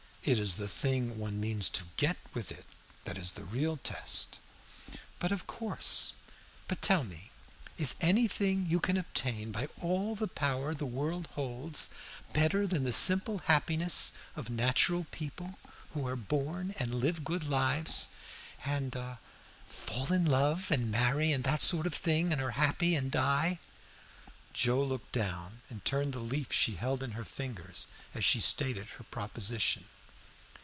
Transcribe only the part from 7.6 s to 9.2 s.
is anything you can